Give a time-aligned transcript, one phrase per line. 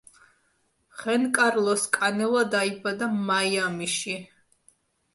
[1.01, 4.21] ხენკარლოს კანელა დაიბადა მაიამიში.